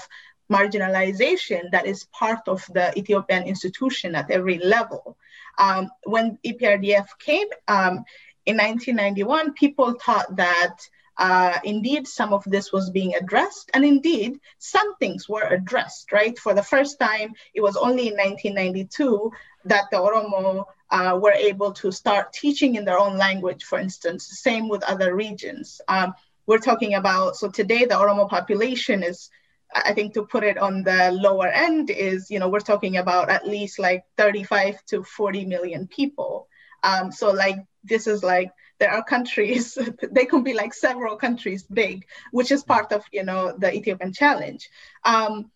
[0.52, 5.18] marginalization that is part of the Ethiopian institution at every level.
[5.58, 8.04] Um, when EPRDF came, um,
[8.46, 10.78] in 1991, people thought that
[11.18, 16.38] uh, indeed some of this was being addressed, and indeed some things were addressed, right?
[16.40, 19.32] For the first time, it was only in 1992
[19.66, 24.28] that the Oromo uh, were able to start teaching in their own language, for instance.
[24.40, 25.80] Same with other regions.
[25.88, 26.14] Um,
[26.46, 29.30] we're talking about, so today the Oromo population is,
[29.74, 33.30] I think to put it on the lower end is, you know, we're talking about
[33.30, 36.50] at least like 35 to 40 million people.
[36.84, 39.78] Um, so like, this is like, there are countries,
[40.12, 44.12] they can be like several countries big, which is part of, you know, the Ethiopian
[44.12, 44.70] challenge.
[45.06, 45.52] Um,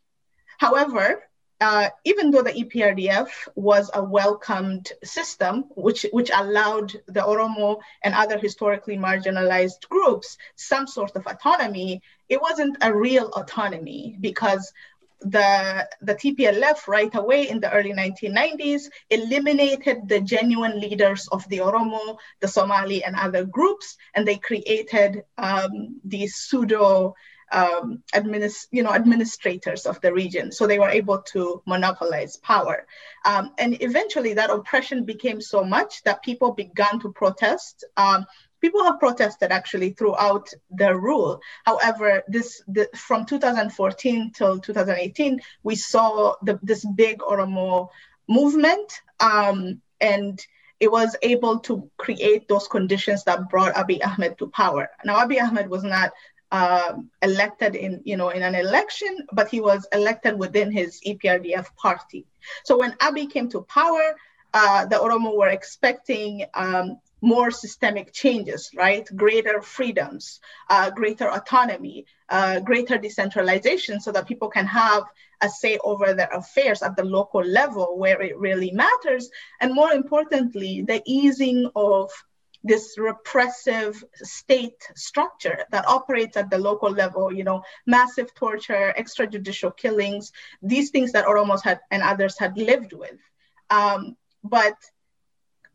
[0.58, 1.24] however,
[1.62, 8.14] uh, even though the EPRDF was a welcomed system, which, which allowed the Oromo and
[8.14, 14.74] other historically marginalized groups some sort of autonomy, it wasn't a real autonomy because
[15.22, 21.60] the, the TPLF right away in the early 1990s eliminated the genuine leaders of the
[21.60, 27.16] Oromo, the Somali, and other groups, and they created um, these pseudo
[27.52, 30.52] um, administ- you know, administrators of the region.
[30.52, 32.88] So they were able to monopolize power.
[33.26, 37.86] Um, and eventually that oppression became so much that people began to protest.
[37.98, 38.26] Um,
[38.62, 41.40] people have protested actually throughout the rule.
[41.66, 47.90] However, this the, from 2014 till 2018, we saw the, this big Oromo
[48.28, 49.02] movement.
[49.20, 50.46] Um, and
[50.80, 54.90] it was able to create those conditions that brought Abiy Ahmed to power.
[55.06, 56.12] Now, Abiy Ahmed was not
[56.52, 61.76] uh, elected in you know in an election, but he was elected within his EPRDF
[61.76, 62.26] party.
[62.64, 64.16] So when Abiy came to power,
[64.54, 69.06] uh, the Oromo were expecting um, more systemic changes, right?
[69.16, 75.04] Greater freedoms, uh, greater autonomy, uh, greater decentralization, so that people can have
[75.42, 79.30] a say over their affairs at the local level where it really matters,
[79.60, 82.12] and more importantly, the easing of
[82.66, 89.76] this repressive state structure that operates at the local level, you know, massive torture, extrajudicial
[89.78, 90.32] killings,
[90.64, 93.20] these things that Oromos had and others had lived with.
[93.70, 94.76] Um, but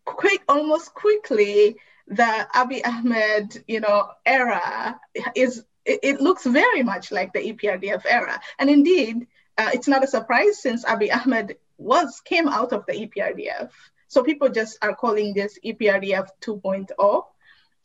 [0.05, 1.76] quick, almost quickly,
[2.09, 4.98] the Abiy Ahmed, you know, era
[5.37, 8.40] is, it, it looks very much like the EPRDF era.
[8.59, 12.94] And indeed, uh, it's not a surprise since Abiy Ahmed was, came out of the
[12.94, 13.70] EPRDF.
[14.11, 17.25] So people just are calling this EPRDF 2.0.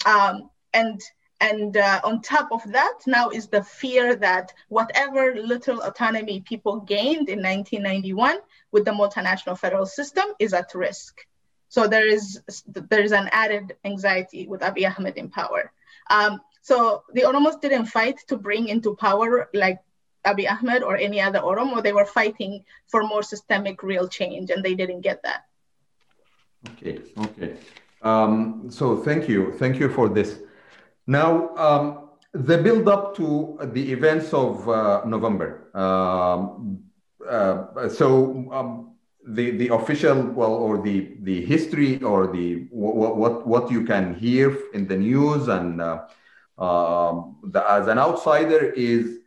[0.08, 1.00] Um, and
[1.40, 6.80] and uh, on top of that, now is the fear that whatever little autonomy people
[6.80, 8.40] gained in 1991
[8.72, 11.28] with the multinational federal system is at risk.
[11.70, 15.72] So there is there is an added anxiety with Abiy Ahmed in power.
[16.10, 19.80] Um, so the Oromos didn't fight to bring into power like
[20.26, 21.84] Abiy Ahmed or any other Oromo.
[21.84, 25.44] They were fighting for more systemic, real change, and they didn't get that.
[26.72, 27.58] Okay, okay.
[28.02, 30.40] Um, so thank you, thank you for this.
[31.08, 35.70] Now, um, the build up to the events of uh, November.
[35.74, 36.84] Um,
[37.28, 38.96] uh, so um,
[39.28, 44.14] the the official well or the the history or the what what, what you can
[44.16, 46.06] hear in the news and uh,
[46.58, 49.20] um, the, as an outsider is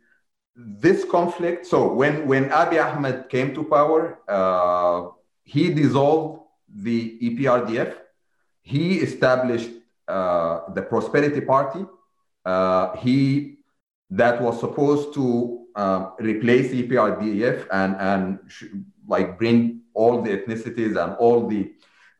[0.55, 1.65] this conflict.
[1.65, 5.09] So when when Abiy Ahmed came to power, uh,
[5.43, 6.38] he dissolved
[6.73, 7.95] the EPRDF.
[8.61, 9.69] He established
[10.07, 11.85] uh, the Prosperity Party.
[12.45, 13.57] Uh, he
[14.09, 18.39] that was supposed to uh, replace EPRDF and and
[19.07, 21.71] like bring all the ethnicities and all the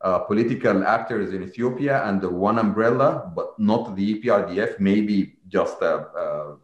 [0.02, 4.80] uh, political actors in Ethiopia under one umbrella, but not the EPRDF.
[4.80, 6.58] Maybe just a, a,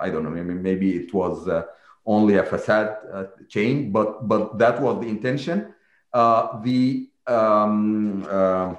[0.00, 0.30] I don't know.
[0.30, 1.64] Maybe maybe it was uh,
[2.04, 5.74] only a facade uh, change, but but that was the intention.
[6.12, 8.74] Uh, the um, uh,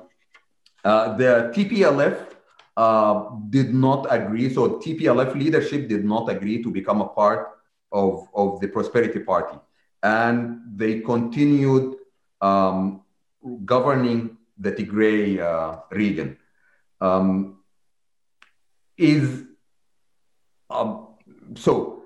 [0.84, 4.54] uh, the TPLF did not agree.
[4.54, 7.50] So TPLF leadership did not agree to become a part
[7.92, 9.58] of, of the Prosperity Party,
[10.04, 11.96] and they continued
[12.42, 13.02] um,
[13.66, 16.38] governing the Tigray uh, region.
[17.02, 17.60] Um,
[18.98, 19.44] is
[20.70, 21.08] um,
[21.56, 22.04] so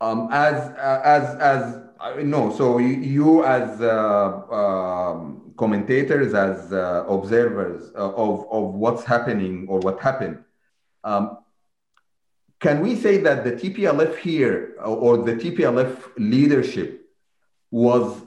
[0.00, 1.85] um, as as
[2.22, 9.04] no, so you, you as uh, um, commentators, as uh, observers uh, of, of what's
[9.04, 10.42] happening or what happened,
[11.04, 11.38] um,
[12.60, 17.06] can we say that the TPLF here or the TPLF leadership
[17.70, 18.22] was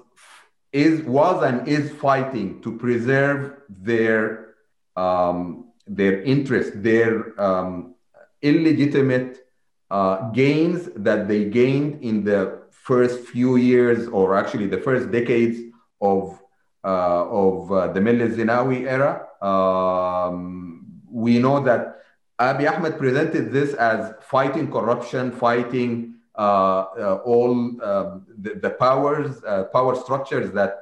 [0.72, 4.56] is was and is fighting to preserve their
[4.96, 7.96] um, their interest, their um,
[8.42, 9.48] illegitimate
[9.90, 12.59] uh, gains that they gained in the
[12.92, 15.58] first few years, or actually the first decades
[16.02, 16.24] of
[16.92, 19.14] uh, of uh, the Meles Zenawi era.
[19.52, 20.38] Um,
[21.26, 21.82] we know that
[22.48, 24.00] Abiy Ahmed presented this as
[24.34, 25.90] fighting corruption, fighting
[26.36, 27.52] uh, uh all
[27.90, 30.76] um, the, the, powers, uh, power structures that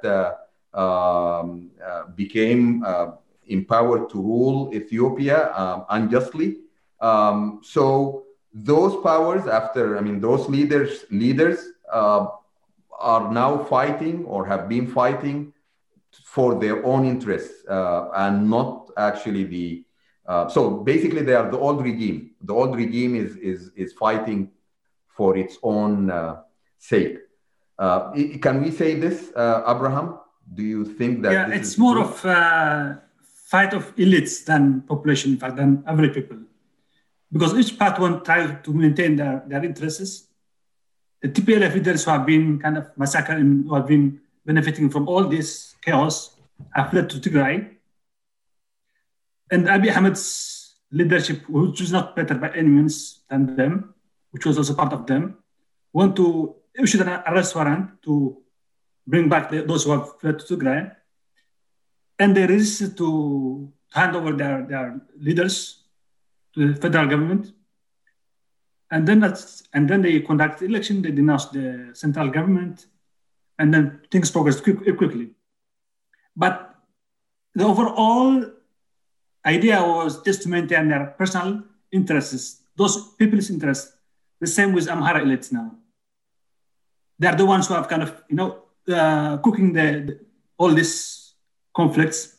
[0.73, 3.07] um, uh, became uh,
[3.47, 6.49] empowered to rule Ethiopia um, unjustly.
[7.01, 11.59] Um, so those powers, after I mean, those leaders leaders
[11.91, 12.27] uh,
[12.99, 15.53] are now fighting or have been fighting
[16.23, 19.83] for their own interests uh, and not actually the.
[20.25, 22.31] Uh, so basically, they are the old regime.
[22.41, 24.51] The old regime is is is fighting
[25.07, 26.41] for its own uh,
[26.77, 27.17] sake.
[27.79, 30.19] Uh, can we say this, uh, Abraham?
[30.53, 31.31] Do you think that?
[31.31, 32.03] Yeah, it's more true?
[32.03, 33.01] of a
[33.47, 36.37] fight of elites than population, in fact, than average people,
[37.31, 40.27] because each part one tries to maintain their, their interests.
[41.21, 45.07] The TPLF leaders who have been kind of massacred and who have been benefiting from
[45.07, 46.37] all this chaos
[46.71, 47.75] have fled to Tigray.
[49.51, 53.93] And Abiy Ahmed's leadership, which was not better by any means than them,
[54.31, 55.37] which was also part of them,
[55.93, 58.37] want to issue an arrest warrant to
[59.05, 60.91] bring back the, those who have fled to Tigray.
[62.19, 65.83] And they resisted to hand over their, their leaders
[66.53, 67.53] to the federal government.
[68.89, 72.85] And then that's and then they conduct the election, they denounce the central government,
[73.59, 75.31] and then things progress quick, quickly.
[76.35, 76.75] But
[77.53, 78.45] the overall
[79.45, 83.93] idea was just to maintain their personal interests, those people's interests,
[84.39, 85.75] the same with Amhara elites now.
[87.19, 90.19] They're the ones who have kind of, you know, uh, cooking the, the,
[90.57, 91.33] all these
[91.75, 92.37] conflicts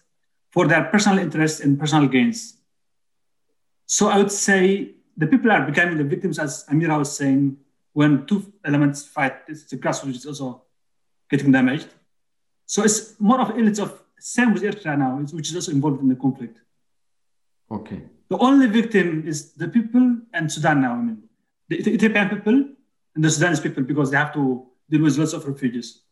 [0.50, 2.54] for their personal interests and personal gains.
[3.86, 7.56] So I would say the people are becoming the victims, as Amira was saying,
[7.92, 10.62] when two elements fight, it's the grassroots which is also
[11.28, 11.88] getting damaged.
[12.66, 16.08] So it's more of elites of same with Eritrea now, which is also involved in
[16.08, 16.58] the conflict.
[17.70, 18.02] Okay.
[18.28, 20.92] The only victim is the people and Sudan now.
[20.92, 21.22] I mean,
[21.68, 22.64] the Ethiopian people
[23.14, 26.02] and the Sudanese people because they have to deal with lots of refugees.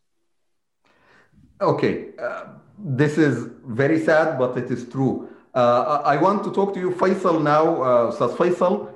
[1.61, 2.45] Okay, uh,
[2.79, 5.29] this is very sad, but it is true.
[5.55, 7.83] Uh, I want to talk to you, Faisal, now.
[7.83, 8.92] Uh, Faisal,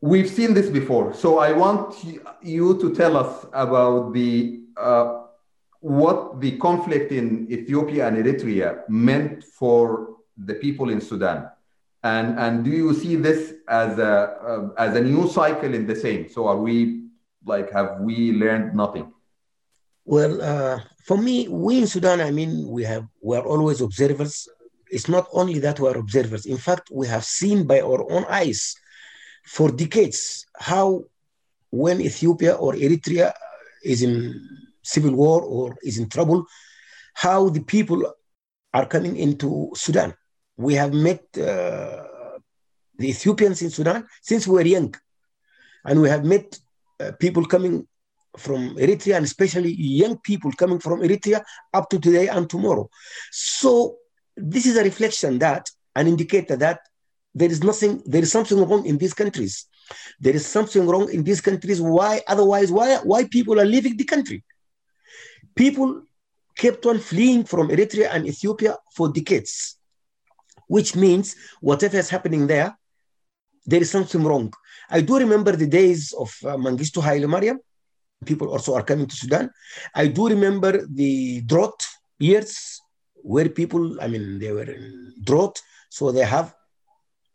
[0.00, 1.94] we've seen this before, so I want
[2.42, 5.22] you to tell us about the uh,
[5.80, 11.48] what the conflict in Ethiopia and Eritrea meant for the people in Sudan.
[12.02, 15.96] And, and do you see this as a, uh, as a new cycle in the
[15.96, 16.28] same?
[16.28, 17.08] So are we
[17.44, 19.12] like, have we learned nothing?
[20.04, 24.48] Well, uh, for me, we in Sudan, I mean, we have we are always observers.
[24.88, 26.46] It's not only that we are observers.
[26.46, 28.76] In fact, we have seen by our own eyes
[29.46, 31.04] for decades how
[31.70, 33.32] when Ethiopia or Eritrea
[33.84, 34.12] is in
[34.82, 36.44] civil war or is in trouble,
[37.14, 38.00] how the people
[38.74, 40.14] are coming into Sudan.
[40.56, 42.04] We have met uh,
[42.98, 44.94] the Ethiopians in Sudan since we were young,
[45.84, 46.58] and we have met
[47.00, 47.86] uh, people coming
[48.36, 52.88] from Eritrea, and especially young people coming from Eritrea up to today and tomorrow.
[53.30, 53.96] So
[54.36, 56.80] this is a reflection that, an indicator that
[57.40, 59.66] there is nothing, there is something wrong in these countries.
[60.18, 61.80] There is something wrong in these countries.
[61.82, 62.22] Why?
[62.26, 64.38] Otherwise, why why people are leaving the country?
[65.54, 65.90] People
[66.62, 69.52] kept on fleeing from Eritrea and Ethiopia for decades,
[70.76, 72.70] which means whatever is happening there,
[73.66, 74.46] there is something wrong.
[74.88, 77.58] I do remember the days of uh, Mengistu Haile Mariam.
[78.24, 79.50] People also are coming to Sudan.
[79.94, 80.72] I do remember
[81.02, 81.80] the drought
[82.18, 82.80] years
[83.32, 86.54] where people, I mean, they were in drought, so they have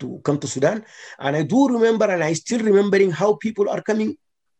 [0.02, 0.78] to come to Sudan.
[1.20, 4.18] And I do remember, and I still remembering how people are coming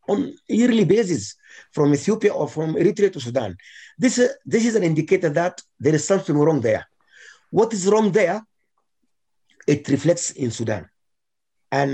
[0.08, 1.36] on yearly basis
[1.70, 3.56] from Ethiopia or from Eritrea to Sudan.
[3.98, 6.84] This, uh, this is an indicator that there is something wrong there.
[7.50, 8.42] What is wrong there?
[9.66, 10.88] It reflects in Sudan.
[11.70, 11.92] And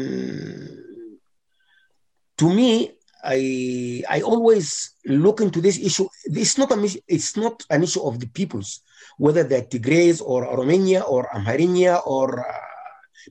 [2.39, 6.09] to me, I, I always look into this issue.
[6.25, 8.81] It's not, a, it's not an issue of the peoples,
[9.19, 12.68] whether they're Tigrays or Romania or Amharinia or uh,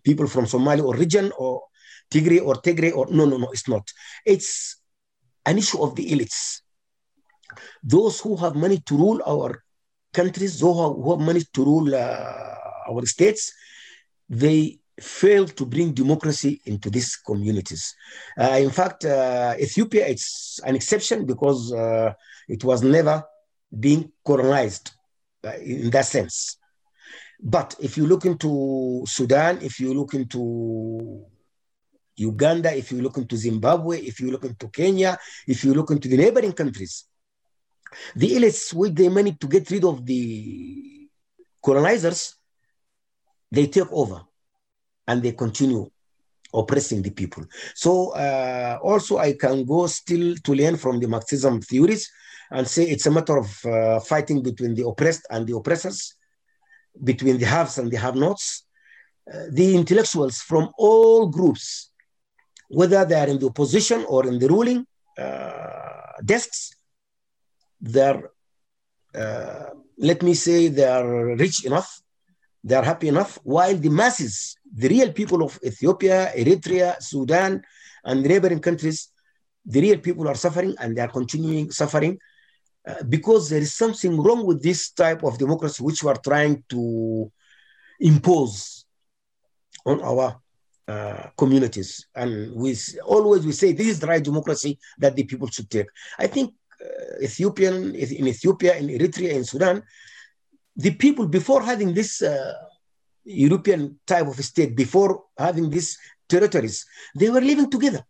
[0.04, 1.64] people from Somali or region or
[2.12, 3.90] Tigray or Tigray or no, no, no, it's not.
[4.26, 4.78] It's
[5.46, 6.62] an issue of the elites.
[7.84, 9.64] Those who have money to rule our
[10.14, 12.56] countries, those who have money to rule uh,
[12.90, 13.54] our states,
[14.30, 17.96] they fail to bring democracy into these communities.
[18.40, 22.12] Uh, in fact, uh, Ethiopia, it's an exception because uh,
[22.48, 23.24] it was never
[23.80, 24.92] being colonized
[25.46, 26.57] uh, in that sense.
[27.40, 31.26] But if you look into Sudan, if you look into
[32.16, 35.18] Uganda, if you look into Zimbabwe, if you look into Kenya,
[35.48, 37.06] if you look into the neighboring countries,
[38.16, 41.08] the elites with the money to get rid of the
[41.64, 42.36] colonizers,
[43.52, 44.22] they take over
[45.08, 45.90] and they continue
[46.54, 47.46] oppressing the people.
[47.76, 52.10] So uh, also I can go still to learn from the Marxism theories
[52.52, 56.16] and say it's a matter of uh, fighting between the oppressed and the oppressors,
[57.04, 58.66] between the haves and the have-nots.
[59.32, 61.92] Uh, the intellectuals from all groups,
[62.70, 64.86] whether they are in the opposition or in the ruling
[65.18, 66.74] uh, desks,
[67.82, 68.30] they're,
[69.14, 69.66] uh,
[69.98, 72.02] let me say, they are rich enough,
[72.64, 77.62] they are happy enough, while the masses, the real people of Ethiopia, Eritrea, Sudan,
[78.06, 79.10] and neighboring countries,
[79.66, 82.18] the real people are suffering and they are continuing suffering
[82.88, 86.64] uh, because there is something wrong with this type of democracy which we are trying
[86.70, 87.32] to
[88.00, 88.86] impose
[89.86, 90.40] on our
[90.88, 92.08] uh, communities.
[92.16, 95.88] And we always we say this is the right democracy that the people should take.
[96.18, 99.84] I think uh, Ethiopian in Ethiopia, in Eritrea, in Sudan,
[100.76, 102.54] the people before having this uh,
[103.26, 105.98] European type of state, before having these
[106.30, 106.86] territories,
[107.16, 108.06] they were living together,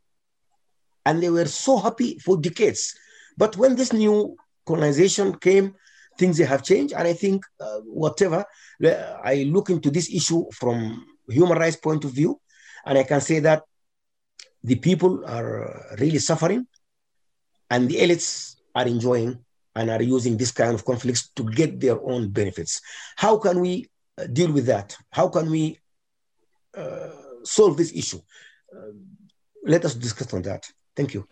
[1.05, 2.95] and they were so happy for decades.
[3.37, 4.35] But when this new
[4.67, 5.73] colonization came,
[6.19, 6.93] things have changed.
[6.93, 8.45] And I think uh, whatever,
[8.83, 12.39] I look into this issue from human rights point of view,
[12.85, 13.63] and I can say that
[14.63, 16.67] the people are really suffering
[17.69, 19.39] and the elites are enjoying
[19.75, 22.81] and are using this kind of conflicts to get their own benefits.
[23.15, 24.97] How can we uh, deal with that?
[25.11, 25.79] How can we
[26.75, 27.09] uh,
[27.43, 28.19] solve this issue?
[28.75, 28.93] Uh,
[29.63, 30.69] let us discuss on that.
[30.95, 31.27] Thank you.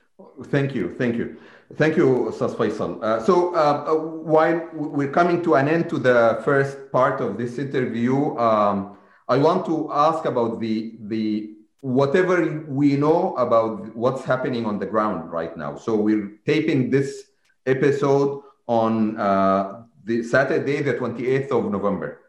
[0.46, 0.96] Thank you.
[0.98, 1.38] Thank you.
[1.74, 3.02] Thank you, Sas Faisal.
[3.04, 7.38] Uh, so uh, uh, while we're coming to an end to the first part of
[7.38, 8.98] this interview, um,
[9.28, 14.86] I want to ask about the the whatever we know about what's happening on the
[14.86, 15.76] ground right now.
[15.76, 17.32] So we're taping this
[17.66, 22.22] episode on uh, the Saturday, the 28th of November.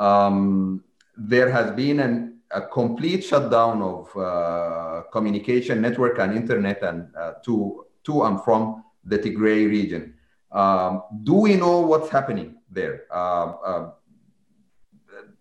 [0.00, 0.82] Um,
[1.16, 7.32] there has been an, a complete shutdown of uh, communication network and internet and uh,
[7.44, 10.14] to to and from the Tigray region.
[10.50, 13.04] Um, do we know what's happening there?
[13.10, 13.90] Uh,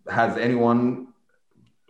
[0.09, 1.07] has anyone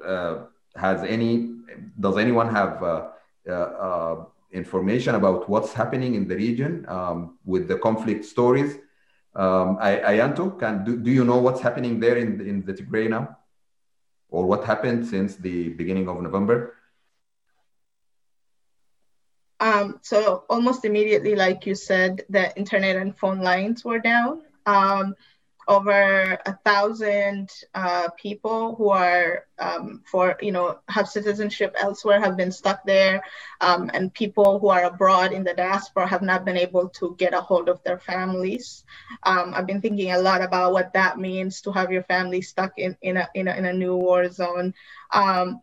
[0.03, 1.57] uh, has any
[1.99, 3.09] does anyone have uh,
[3.49, 8.77] uh, information about what's happening in the region um, with the conflict stories?
[9.35, 13.37] Um, Ayantu, can do, do you know what's happening there in in the Tigray now,
[14.29, 16.76] or what happened since the beginning of November?
[19.59, 24.41] Um, so almost immediately, like you said, the internet and phone lines were down.
[24.65, 25.15] Um,
[25.67, 32.37] over a thousand uh, people who are um, for you know have citizenship elsewhere have
[32.37, 33.21] been stuck there,
[33.59, 37.33] um, and people who are abroad in the diaspora have not been able to get
[37.33, 38.85] a hold of their families.
[39.23, 42.73] Um, I've been thinking a lot about what that means to have your family stuck
[42.77, 44.73] in in a in a, in a new war zone.
[45.11, 45.61] Um,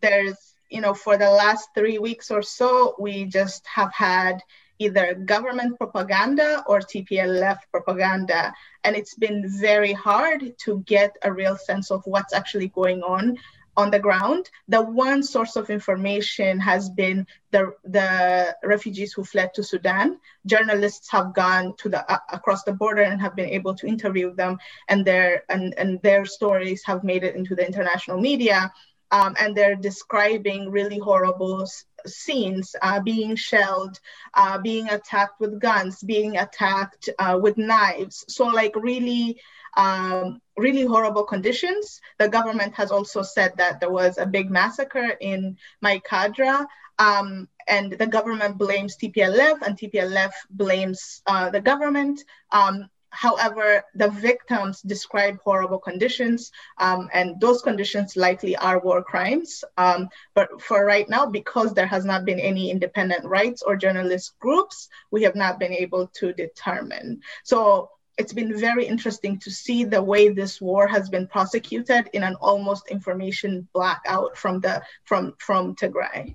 [0.00, 4.42] there's you know, for the last three weeks or so, we just have had
[4.78, 8.52] either government propaganda or TPLF propaganda.
[8.84, 13.36] And it's been very hard to get a real sense of what's actually going on
[13.78, 14.50] on the ground.
[14.66, 20.18] The one source of information has been the, the refugees who fled to Sudan.
[20.46, 24.34] Journalists have gone to the uh, across the border and have been able to interview
[24.34, 24.58] them,
[24.88, 28.72] and their and, and their stories have made it into the international media
[29.10, 31.66] um, and they're describing really horrible
[32.06, 33.98] scenes uh, being shelled
[34.34, 38.24] uh, being attacked with guns being attacked uh, with knives.
[38.28, 39.40] So like really
[39.76, 42.00] um, really horrible conditions.
[42.18, 46.66] The government has also said that there was a big massacre in Maikadra
[46.98, 54.10] um, and the government blames TPLF and TPLF blames uh, the government um, However, the
[54.10, 59.64] victims describe horrible conditions, um, and those conditions likely are war crimes.
[59.76, 64.38] Um, but for right now, because there has not been any independent rights or journalist
[64.40, 67.20] groups, we have not been able to determine.
[67.44, 72.22] So it's been very interesting to see the way this war has been prosecuted in
[72.22, 76.34] an almost information blackout from the from from Tigray.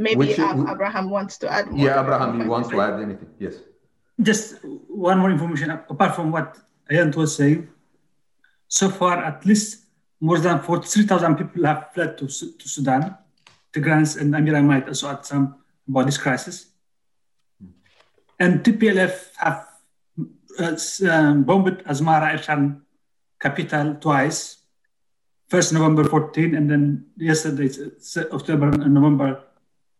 [0.00, 1.86] Maybe Which, um, Abraham wants to add more.
[1.86, 3.30] Yeah, Abraham, you want to add anything?
[3.38, 3.54] Yes
[4.20, 4.58] just
[4.88, 6.58] one more information apart from what
[6.90, 7.68] Ayant was saying.
[8.66, 9.84] So far, at least
[10.20, 13.16] more than 43,000 people have fled to, to Sudan.
[13.72, 15.56] Tigrans and Amira might also add some
[15.88, 16.66] about this crisis.
[18.38, 19.66] And TPLF have
[20.58, 20.76] uh,
[21.10, 22.80] um, bombed Asmara Elshan
[23.40, 24.56] capital twice.
[25.48, 27.70] First November 14 and then yesterday,
[28.32, 29.44] October and November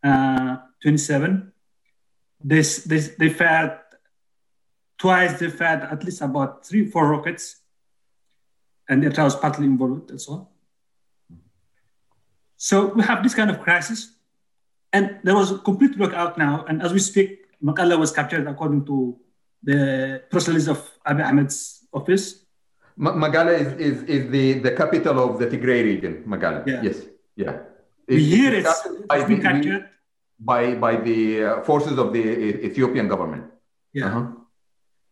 [0.05, 1.53] uh, 27.
[2.45, 3.81] They, they, they fired
[4.99, 7.57] twice they fed at least about three, four rockets,
[8.89, 10.51] and it was partly involved as well.
[12.57, 14.15] So we have this kind of crisis,
[14.93, 16.65] and there was a complete lockout now.
[16.69, 19.17] And as we speak, Mekelle was captured according to
[19.63, 22.45] the press release of Abiy Ahmed's office.
[22.99, 26.67] Mekelle is, is, is the, the capital of the Tigray region, Mekelle.
[26.67, 26.83] Yeah.
[26.83, 27.03] Yes,
[27.37, 27.59] yeah.
[28.09, 29.89] We hear it's, by it's been the- captured.
[30.41, 33.45] by, by the uh, forces of the E- Ethiopian government.
[33.93, 34.07] Yeah.
[34.07, 34.27] Uh-huh.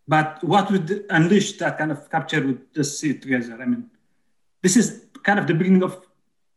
[0.09, 3.59] But what would unleash that kind of capture would just see together.
[3.61, 3.91] I mean,
[4.63, 6.07] this is kind of the beginning of,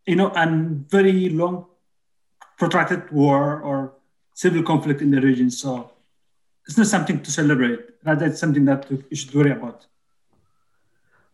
[0.06, 0.46] you know, a
[0.90, 1.66] very long,
[2.58, 3.94] protracted war or
[4.36, 5.50] civil conflict in the region.
[5.50, 5.92] So
[6.68, 7.80] it's not something to celebrate.
[8.06, 9.86] Rather, it's something that you should worry about.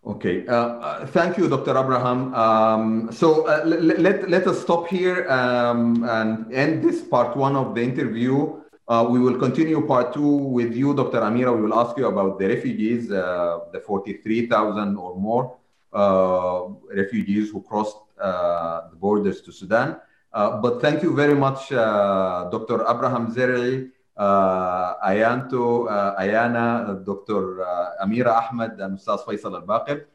[0.06, 1.72] Okay, uh, uh, thank you, Dr.
[1.72, 2.34] Abraham.
[2.36, 7.74] Um, so uh, let, let us stop here um, and end this part one of
[7.74, 8.62] the interview.
[8.88, 11.22] Uh, we will continue part two with you, Dr.
[11.22, 11.56] Amira.
[11.56, 15.58] We will ask you about the refugees, uh, the 43,000 or more
[15.92, 19.98] uh, refugees who crossed uh, the borders to Sudan.
[20.32, 22.86] Uh, but thank you very much, uh, Dr.
[22.88, 27.66] Abraham Zere, Ayantu, Ayana, Dr.
[28.04, 30.06] Amira Ahmed, and Ustaz Faisal Al-Baqir.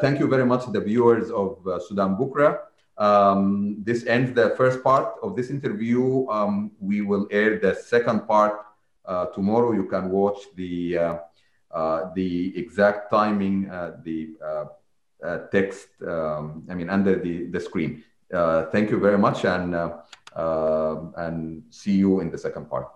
[0.00, 2.58] Thank you very much, the viewers of Sudan Bukra.
[2.98, 6.26] Um, this ends the first part of this interview.
[6.28, 8.66] Um, we will air the second part
[9.04, 9.72] uh, tomorrow.
[9.72, 11.18] You can watch the uh,
[11.70, 14.64] uh, the exact timing, uh, the uh,
[15.22, 15.88] uh, text.
[16.06, 18.02] Um, I mean, under the the screen.
[18.72, 22.88] Thank you very much, and uh, and see you in the second part.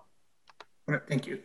[1.08, 1.38] Thank you.